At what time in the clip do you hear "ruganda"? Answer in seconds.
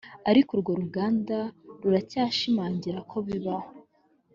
0.81-1.37